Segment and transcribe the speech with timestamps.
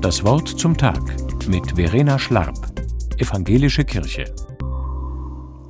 [0.00, 0.98] Das Wort zum Tag
[1.46, 2.72] mit Verena Schlarp,
[3.18, 4.34] Evangelische Kirche.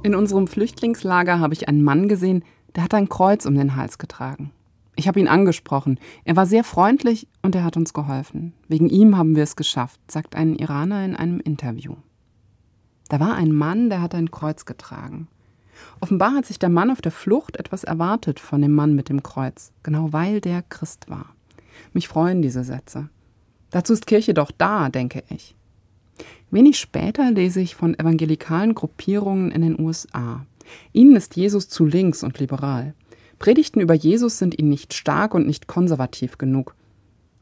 [0.05, 2.45] In unserem Flüchtlingslager habe ich einen Mann gesehen,
[2.77, 4.53] der hat ein Kreuz um den Hals getragen.
[4.95, 5.99] Ich habe ihn angesprochen.
[6.25, 8.53] Er war sehr freundlich und er hat uns geholfen.
[8.69, 11.97] Wegen ihm haben wir es geschafft, sagt ein Iraner in einem Interview.
[13.09, 15.27] Da war ein Mann, der hat ein Kreuz getragen.
[15.99, 19.25] Offenbar hat sich der Mann auf der Flucht etwas erwartet von dem Mann mit dem
[19.25, 21.35] Kreuz, genau weil der Christ war.
[21.93, 23.09] Mich freuen diese Sätze.
[23.71, 25.55] Dazu ist Kirche doch da, denke ich.
[26.51, 30.45] Wenig später lese ich von evangelikalen Gruppierungen in den USA.
[30.93, 32.95] Ihnen ist Jesus zu links und liberal.
[33.39, 36.75] Predigten über Jesus sind ihnen nicht stark und nicht konservativ genug.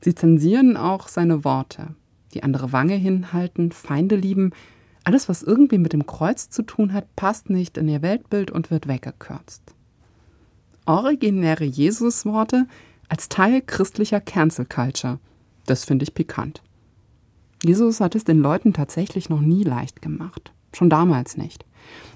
[0.00, 1.94] Sie zensieren auch seine Worte.
[2.34, 4.52] Die andere Wange hinhalten, Feinde lieben,
[5.04, 8.70] alles, was irgendwie mit dem Kreuz zu tun hat, passt nicht in ihr Weltbild und
[8.70, 9.62] wird weggekürzt.
[10.84, 12.66] Originäre Jesusworte
[13.08, 15.18] als Teil christlicher Cancel Culture.
[15.68, 16.62] Das finde ich pikant.
[17.62, 20.50] Jesus hat es den Leuten tatsächlich noch nie leicht gemacht.
[20.72, 21.66] Schon damals nicht.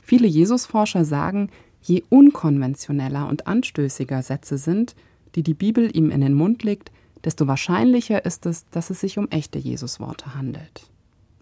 [0.02, 1.50] Viele Jesusforscher sagen,
[1.82, 4.96] je unkonventioneller und anstößiger Sätze sind,
[5.34, 6.92] die die Bibel ihm in den Mund legt,
[7.24, 10.88] desto wahrscheinlicher ist es, dass es sich um echte Jesusworte handelt.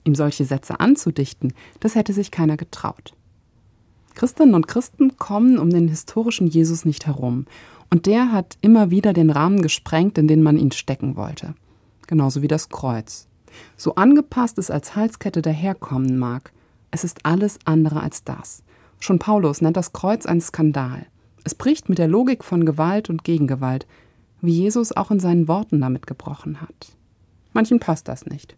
[0.03, 3.15] Ihm solche Sätze anzudichten, das hätte sich keiner getraut.
[4.17, 7.47] Christinnen und Christen kommen um den historischen Jesus nicht herum,
[7.89, 11.55] und der hat immer wieder den Rahmen gesprengt, in den man ihn stecken wollte.
[12.11, 13.29] Genauso wie das Kreuz.
[13.77, 16.53] So angepasst es als Halskette daherkommen mag,
[16.91, 18.65] es ist alles andere als das.
[18.99, 21.07] Schon Paulus nennt das Kreuz einen Skandal.
[21.45, 23.87] Es bricht mit der Logik von Gewalt und Gegengewalt,
[24.41, 26.97] wie Jesus auch in seinen Worten damit gebrochen hat.
[27.53, 28.57] Manchen passt das nicht.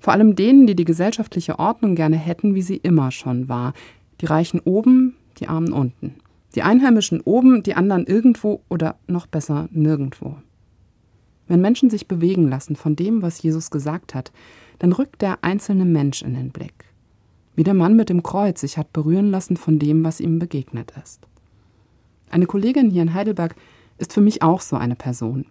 [0.00, 3.74] Vor allem denen, die die gesellschaftliche Ordnung gerne hätten, wie sie immer schon war.
[4.22, 6.14] Die Reichen oben, die Armen unten.
[6.54, 10.36] Die Einheimischen oben, die anderen irgendwo oder noch besser nirgendwo.
[11.46, 14.32] Wenn Menschen sich bewegen lassen von dem, was Jesus gesagt hat,
[14.78, 16.86] dann rückt der einzelne Mensch in den Blick.
[17.54, 20.92] Wie der Mann mit dem Kreuz sich hat berühren lassen von dem, was ihm begegnet
[21.02, 21.26] ist.
[22.30, 23.54] Eine Kollegin hier in Heidelberg
[23.98, 25.46] ist für mich auch so eine Person.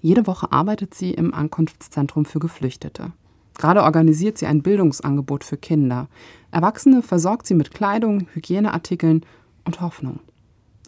[0.00, 3.12] Jede Woche arbeitet sie im Ankunftszentrum für Geflüchtete.
[3.56, 6.08] Gerade organisiert sie ein Bildungsangebot für Kinder.
[6.50, 9.24] Erwachsene versorgt sie mit Kleidung, Hygieneartikeln
[9.64, 10.18] und Hoffnung.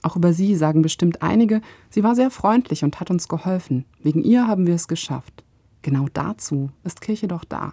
[0.06, 3.87] Auch über sie sagen bestimmt einige, sie war sehr freundlich und hat uns geholfen.
[4.00, 5.43] Wegen ihr haben wir es geschafft.
[5.83, 7.72] Genau dazu ist Kirche doch da.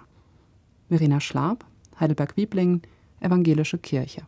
[0.90, 1.64] Verena Schlab,
[2.00, 2.82] Heidelberg-Wieblingen,
[3.20, 4.22] Evangelische Kirche.